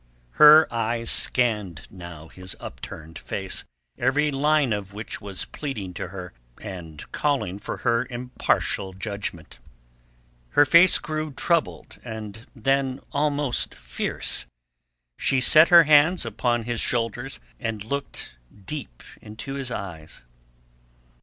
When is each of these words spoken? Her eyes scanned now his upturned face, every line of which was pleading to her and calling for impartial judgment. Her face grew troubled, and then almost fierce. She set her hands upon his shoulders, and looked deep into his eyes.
Her 0.39 0.67
eyes 0.73 1.11
scanned 1.11 1.85
now 1.91 2.27
his 2.29 2.55
upturned 2.59 3.19
face, 3.19 3.65
every 3.99 4.31
line 4.31 4.73
of 4.73 4.93
which 4.95 5.21
was 5.21 5.45
pleading 5.45 5.93
to 5.93 6.07
her 6.07 6.33
and 6.59 7.05
calling 7.11 7.59
for 7.59 8.07
impartial 8.09 8.93
judgment. 8.93 9.59
Her 10.57 10.65
face 10.65 10.97
grew 10.97 11.31
troubled, 11.31 11.99
and 12.03 12.47
then 12.55 12.99
almost 13.11 13.75
fierce. 13.75 14.47
She 15.19 15.39
set 15.39 15.69
her 15.69 15.83
hands 15.83 16.25
upon 16.25 16.63
his 16.63 16.81
shoulders, 16.81 17.39
and 17.59 17.83
looked 17.83 18.33
deep 18.65 19.03
into 19.21 19.53
his 19.53 19.69
eyes. 19.69 20.23